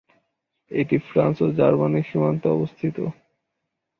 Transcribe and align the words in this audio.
এটি 0.71 0.97
ফ্রান্স 1.07 1.37
ও 1.41 1.47
জার্মানির 1.57 2.07
সীমান্তে 2.09 2.47
অবস্থিত। 2.49 2.97